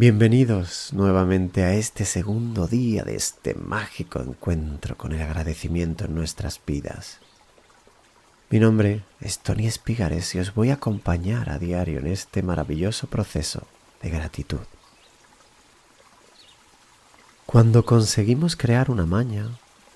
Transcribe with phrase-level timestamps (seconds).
[0.00, 6.60] Bienvenidos nuevamente a este segundo día de este mágico encuentro con el agradecimiento en nuestras
[6.64, 7.18] vidas.
[8.48, 13.08] Mi nombre es Tony Espigares y os voy a acompañar a diario en este maravilloso
[13.08, 13.66] proceso
[14.00, 14.60] de gratitud.
[17.44, 19.48] Cuando conseguimos crear una maña,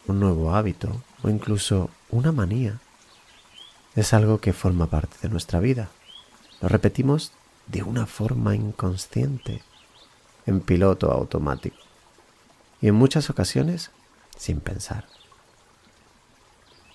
[0.08, 2.80] un nuevo hábito o incluso una manía,
[3.94, 5.90] es algo que forma parte de nuestra vida.
[6.60, 7.30] Lo repetimos
[7.68, 9.62] de una forma inconsciente
[10.46, 11.76] en piloto automático
[12.80, 13.90] y en muchas ocasiones
[14.36, 15.06] sin pensar.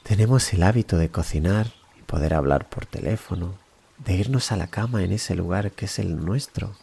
[0.03, 3.55] Tenemos el hábito de cocinar y poder hablar por teléfono,
[3.97, 6.75] de irnos a la cama en ese lugar que es el nuestro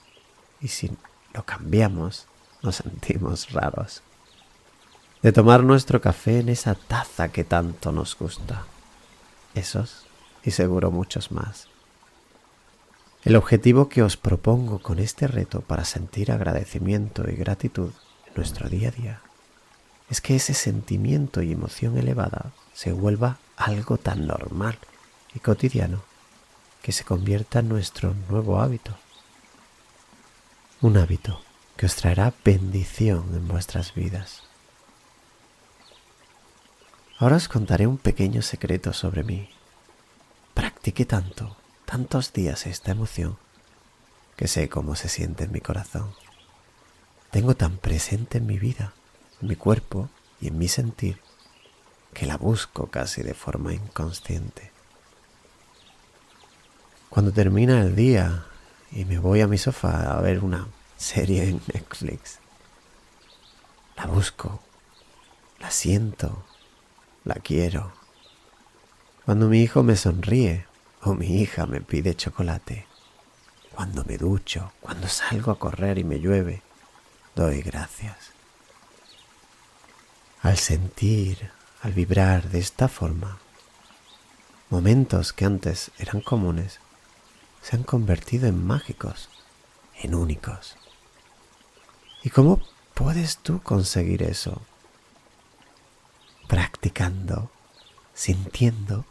[0.61, 0.91] y si
[1.33, 2.27] lo cambiamos
[2.63, 4.03] nos sentimos raros.
[5.23, 8.65] De tomar nuestro café en esa taza que tanto nos gusta.
[9.55, 10.07] Esos
[10.43, 11.69] y seguro muchos más.
[13.25, 17.91] El objetivo que os propongo con este reto para sentir agradecimiento y gratitud
[18.27, 19.21] en nuestro día a día
[20.11, 24.77] es que ese sentimiento y emoción elevada se vuelva algo tan normal
[25.35, 26.03] y cotidiano
[26.83, 28.95] que se convierta en nuestro nuevo hábito.
[30.83, 31.41] Un hábito
[31.79, 34.43] que os traerá bendición en vuestras vidas.
[37.19, 39.49] Ahora os contaré un pequeño secreto sobre mí.
[40.53, 43.37] Practiqué tanto tantos días esta emoción
[44.37, 46.13] que sé cómo se siente en mi corazón.
[47.31, 48.95] Tengo tan presente en mi vida,
[49.41, 50.09] en mi cuerpo
[50.41, 51.21] y en mi sentir
[52.13, 54.71] que la busco casi de forma inconsciente.
[57.11, 58.45] Cuando termina el día
[58.91, 62.39] y me voy a mi sofá a ver una serie en Netflix,
[63.97, 64.61] la busco,
[65.61, 66.45] la siento,
[67.25, 67.93] la quiero.
[69.25, 70.67] Cuando mi hijo me sonríe
[71.05, 72.87] o mi hija me pide chocolate.
[73.75, 76.63] Cuando me ducho, cuando salgo a correr y me llueve,
[77.35, 78.17] doy gracias.
[80.41, 81.51] Al sentir,
[81.83, 83.39] al vibrar de esta forma,
[84.71, 86.81] momentos que antes eran comunes
[87.63, 89.29] se han convertido en mágicos,
[90.01, 90.77] en únicos.
[92.23, 92.61] ¿Y cómo
[92.95, 94.63] puedes tú conseguir eso?
[96.49, 97.51] Practicando,
[98.15, 99.05] sintiendo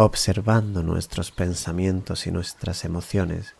[0.00, 3.54] observando nuestros pensamientos y nuestras emociones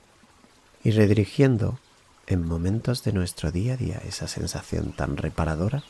[0.84, 1.81] y redirigiendo
[2.28, 5.82] en momentos de nuestro día a día esa sensación tan reparadora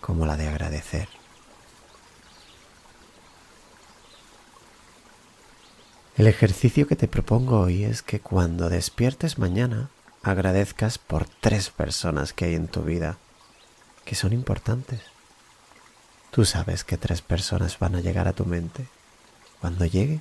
[0.00, 1.08] como la de agradecer.
[6.16, 9.90] El ejercicio que te propongo hoy es que cuando despiertes mañana
[10.22, 13.18] agradezcas por tres personas que hay en tu vida
[14.04, 15.00] que son importantes.
[16.30, 18.86] Tú sabes que tres personas van a llegar a tu mente
[19.60, 20.20] cuando llegue,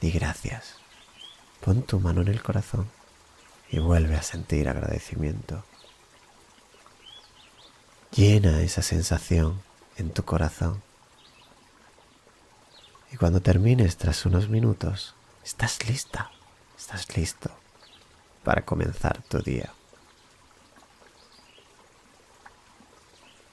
[0.00, 0.76] di gracias.
[1.60, 2.88] Pon tu mano en el corazón
[3.70, 5.64] y vuelve a sentir agradecimiento.
[8.12, 9.60] Llena esa sensación
[9.96, 10.82] en tu corazón.
[13.12, 15.14] Y cuando termines tras unos minutos,
[15.44, 16.30] estás lista,
[16.78, 17.50] estás listo
[18.44, 19.72] para comenzar tu día.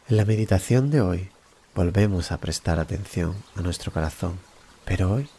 [0.09, 1.31] En la meditación de hoy
[1.75, 4.39] volvemos a prestar atención a nuestro corazón
[4.87, 5.29] pero hoy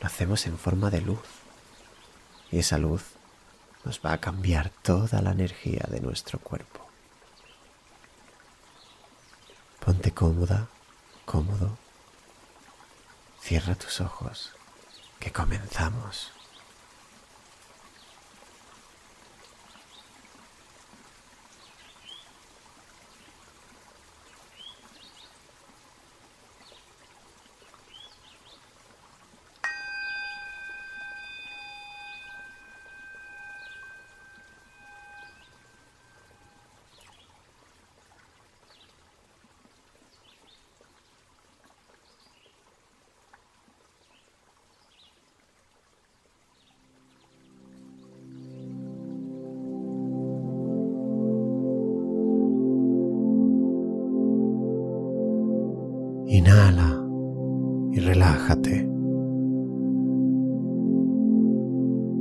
[0.00, 1.26] lo hacemos en forma de luz.
[2.52, 3.02] Y esa luz
[3.84, 6.86] nos va a cambiar toda la energía de nuestro cuerpo.
[9.80, 10.68] Ponte cómoda,
[11.24, 11.78] cómodo.
[13.40, 14.52] Cierra tus ojos,
[15.20, 16.32] que comenzamos.
[56.28, 57.06] Inhala
[57.92, 58.84] y relájate.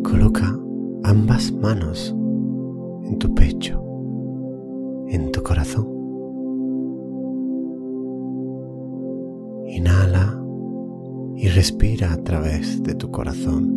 [0.03, 0.55] Coloca
[1.03, 2.15] ambas manos
[3.03, 3.83] en tu pecho,
[5.07, 5.87] en tu corazón.
[9.65, 10.39] Inhala
[11.35, 13.73] y respira a través de tu corazón.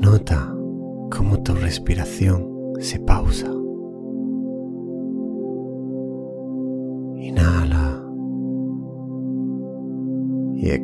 [0.00, 0.56] Nota
[1.14, 2.48] cómo tu respiración
[2.80, 3.57] se pausa.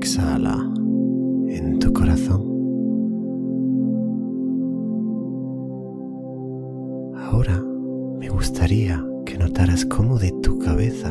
[0.04, 0.70] exhala
[1.48, 2.42] en tu corazón.
[7.16, 7.64] Ahora
[8.18, 11.10] me gustaría que notaras cómo de tu cabeza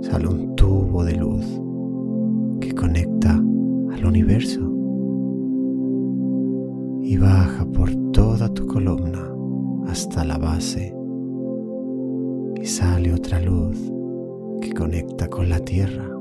[0.00, 1.44] sale un tubo de luz
[2.62, 4.60] que conecta al universo
[7.02, 9.30] y baja por toda tu columna
[9.88, 10.96] hasta la base
[12.62, 13.76] y sale otra luz
[14.62, 16.19] que conecta con la tierra.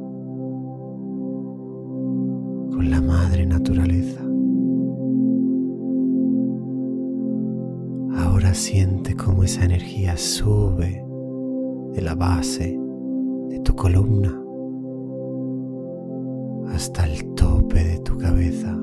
[3.60, 4.22] Naturaleza.
[8.26, 11.04] Ahora siente cómo esa energía sube
[11.94, 12.80] de la base
[13.50, 14.34] de tu columna
[16.74, 18.78] hasta el tope de tu cabeza.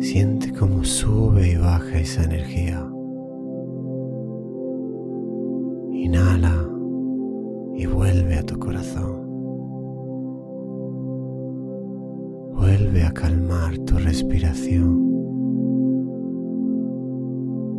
[0.00, 2.90] Siente cómo sube y baja esa energía.
[5.92, 6.57] Inhala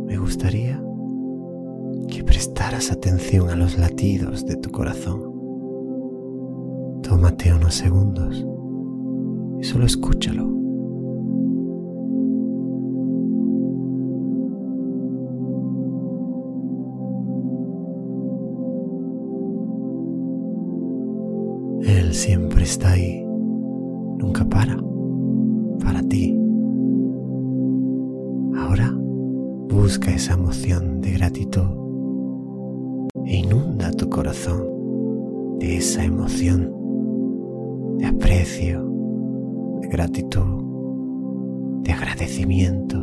[0.06, 0.82] Me gustaría
[2.08, 5.20] que prestaras atención a los latidos de tu corazón.
[7.02, 8.46] Tómate unos segundos
[9.60, 10.59] y solo escúchalo.
[40.00, 42.96] Gratitud, de agradecimiento.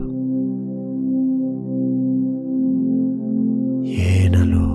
[3.83, 4.65] Llénalo.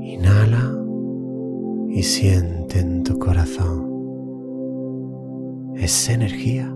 [0.00, 0.74] Inhala
[1.90, 3.92] y siente en tu corazón
[5.76, 6.74] esa energía.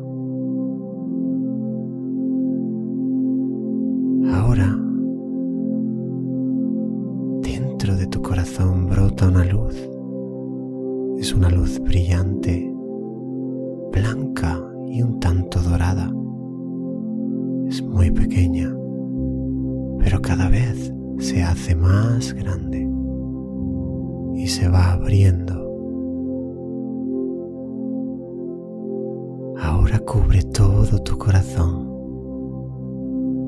[30.08, 31.86] Cubre todo tu corazón.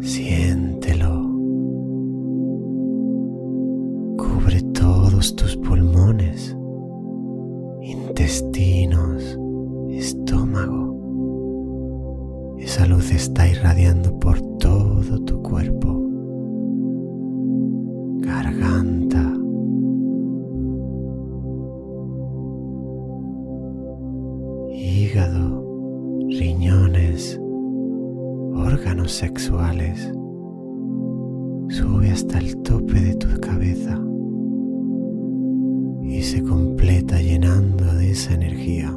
[0.02, 0.59] Siéntelo.
[31.80, 33.98] Sube hasta el tope de tu cabeza
[36.02, 38.94] y se completa llenando de esa energía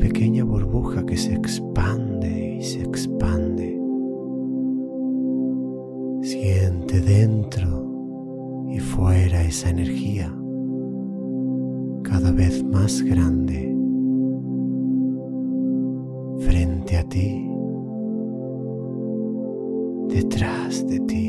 [0.00, 3.78] pequeña burbuja que se expande y se expande.
[6.22, 10.34] Siente dentro y fuera esa energía
[12.02, 13.76] cada vez más grande
[16.40, 17.46] frente a ti,
[20.08, 21.19] detrás de ti,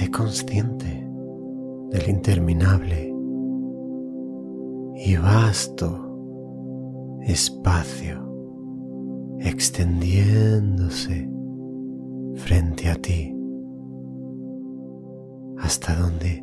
[0.00, 1.06] sé consciente
[1.90, 3.14] del interminable
[4.96, 8.16] y vasto espacio
[9.40, 11.28] extendiéndose
[12.36, 13.34] frente a ti
[15.58, 16.42] hasta donde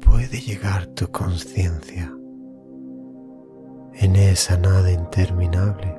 [0.00, 2.12] puede llegar tu conciencia
[3.94, 5.96] en esa nada interminable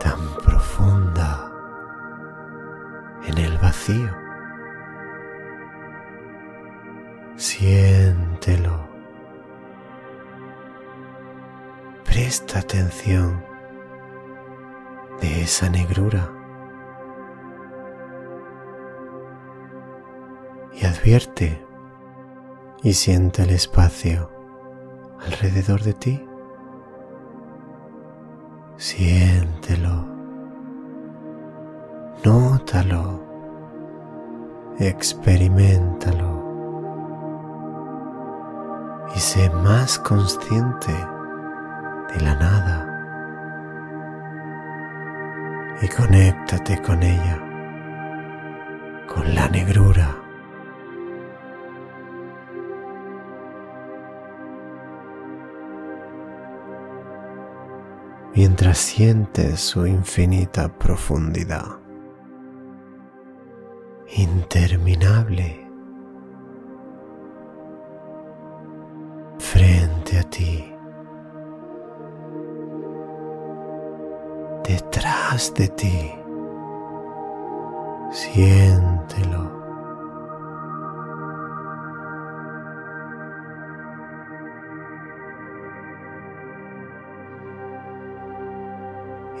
[0.00, 1.07] tan profunda
[3.28, 4.28] en el vacío
[7.38, 8.88] Siéntelo.
[12.04, 13.44] Presta atención
[15.20, 16.32] de esa negrura
[20.72, 21.64] y advierte
[22.82, 24.32] y siente el espacio
[25.24, 26.28] alrededor de ti.
[28.78, 30.04] Siéntelo,
[32.24, 33.17] nótalo,
[34.78, 36.38] experimentalo.
[39.14, 42.84] Y sé más consciente de la nada.
[45.82, 47.38] Y conéctate con ella,
[49.06, 50.18] con la negrura.
[58.38, 61.80] mientras sientes su infinita profundidad,
[64.18, 65.64] interminable,
[69.38, 70.72] frente a ti,
[74.64, 76.12] detrás de ti,
[78.10, 79.58] siéntelo.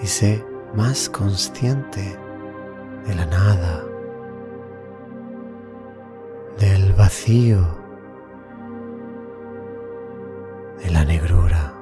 [0.00, 0.44] y sé
[0.74, 2.16] más consciente
[3.04, 3.87] de la nada,
[7.08, 7.66] vacío,
[10.78, 11.72] de la negrura.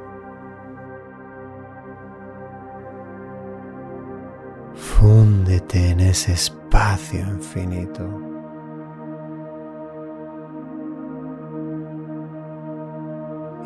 [4.74, 8.04] Fúndete en ese espacio infinito.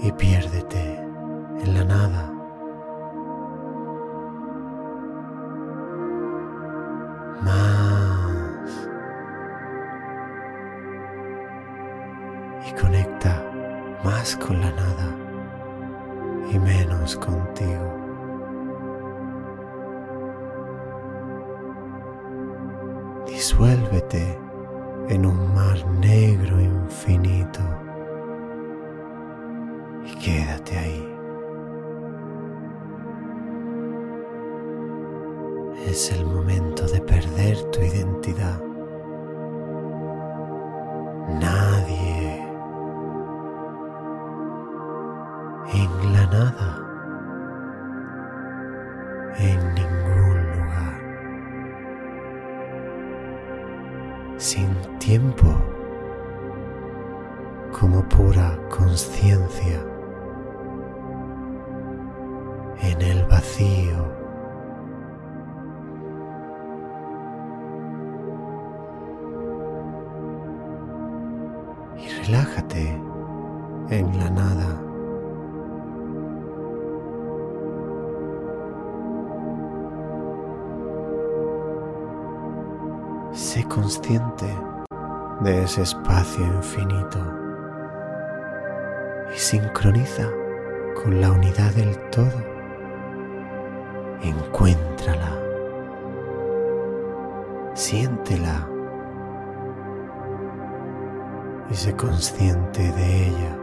[0.01, 0.99] Y piérdete
[1.63, 2.30] en la nada.
[35.87, 38.70] Es el momento de perder tu identidad.
[72.41, 73.03] Relájate
[73.91, 74.83] en la nada.
[83.33, 84.47] Sé consciente
[85.43, 87.19] de ese espacio infinito
[89.35, 90.29] y sincroniza
[91.03, 92.33] con la unidad del todo.
[94.23, 95.39] Encuéntrala,
[97.75, 98.70] siéntela
[101.71, 103.57] y sé consciente de ella.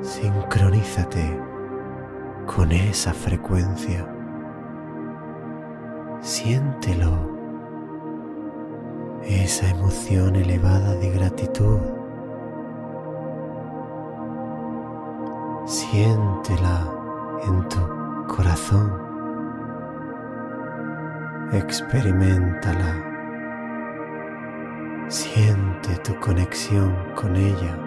[0.00, 1.40] Sincronízate
[2.46, 4.06] con esa frecuencia.
[6.20, 7.32] Siéntelo,
[9.24, 11.80] esa emoción elevada de gratitud.
[15.66, 16.88] Siéntela
[17.46, 17.80] en tu
[18.28, 19.02] corazón.
[21.52, 23.11] Experimentala
[25.12, 27.78] Siente tu conexión con ella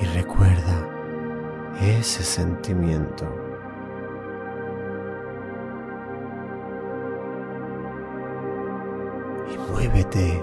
[0.00, 0.88] y recuerda
[1.82, 3.26] ese sentimiento.
[9.52, 10.42] Y muévete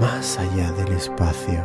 [0.00, 1.62] más allá del espacio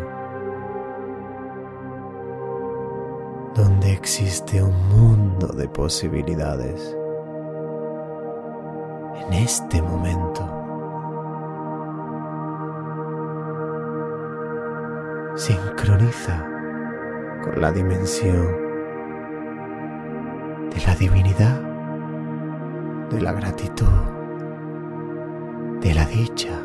[3.55, 6.97] donde existe un mundo de posibilidades
[9.27, 10.43] en este momento.
[15.35, 16.45] Sincroniza
[17.43, 18.45] con la dimensión
[20.69, 21.59] de la divinidad,
[23.09, 23.85] de la gratitud,
[25.81, 26.57] de la dicha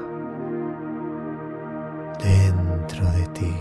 [2.23, 3.57] dentro de ti,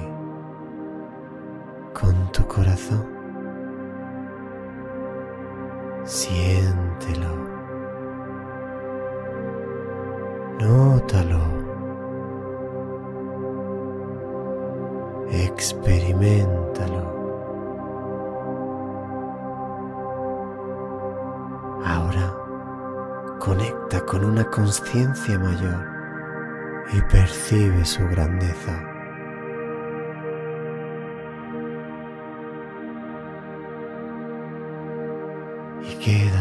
[1.94, 3.08] con tu corazón.
[6.04, 7.49] Siéntelo
[11.10, 11.40] disfrútalo.
[15.32, 17.20] Experimentalo.
[21.86, 22.36] Ahora
[23.40, 25.88] conecta con una conciencia mayor
[26.94, 28.84] y percibe su grandeza.
[35.82, 36.39] Y queda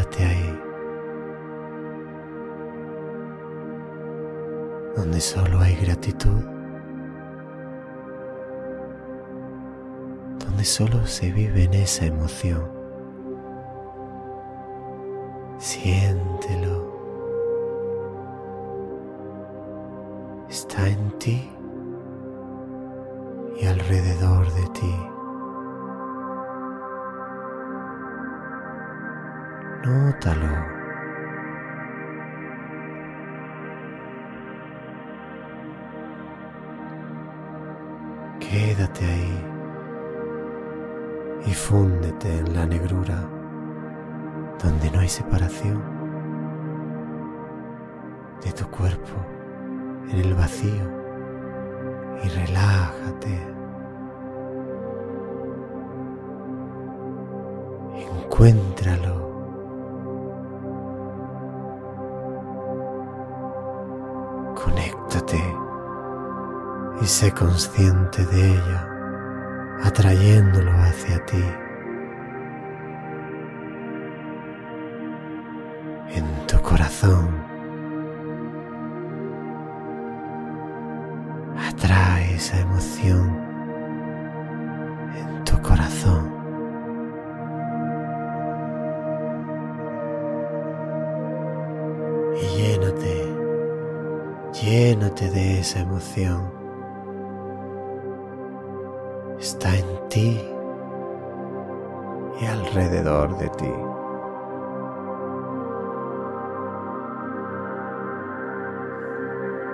[4.95, 6.43] donde solo hay gratitud,
[10.45, 12.79] donde solo se vive en esa emoción.
[15.57, 16.89] Siéntelo.
[20.49, 21.49] Está en ti
[23.59, 24.95] y alrededor de ti.
[29.85, 30.78] Nótalo.
[38.93, 39.45] Quédate ahí
[41.45, 43.29] y fúndete en la negrura
[44.63, 45.81] donde no hay separación
[48.43, 49.13] de tu cuerpo
[50.11, 50.99] en el vacío
[52.23, 53.47] y relájate.
[57.95, 59.29] Encuéntralo.
[64.55, 65.58] Conéctate
[67.01, 68.87] y sé consciente de ella,
[69.83, 71.43] atrayéndolo hacia ti.
[76.13, 77.29] En tu corazón.
[81.57, 83.37] Atrae esa emoción
[85.15, 86.33] en tu corazón.
[92.41, 93.35] Y llénate,
[94.61, 96.58] llénate de esa emoción.
[100.09, 100.41] Ti
[102.41, 103.73] y alrededor de ti.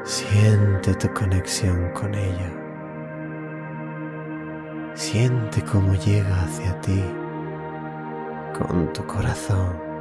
[0.04, 2.52] Siente tu conexión con ella.
[4.94, 7.04] Siente cómo llega hacia ti
[8.58, 9.95] con tu corazón.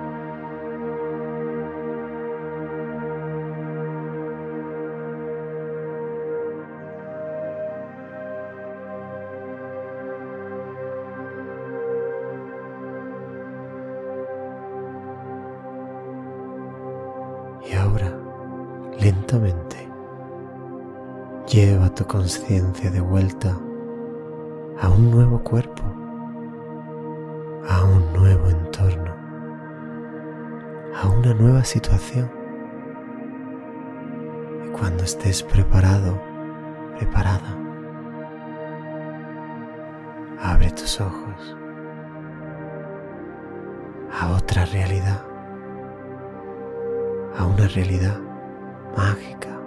[21.55, 23.57] Lleva tu conciencia de vuelta
[24.81, 25.83] a un nuevo cuerpo,
[27.69, 29.15] a un nuevo entorno,
[31.01, 32.31] a una nueva situación.
[34.67, 36.21] Y cuando estés preparado,
[36.99, 37.57] preparada,
[40.41, 41.57] abre tus ojos
[44.21, 45.23] a otra realidad,
[47.39, 48.34] a una realidad
[48.97, 49.64] mágica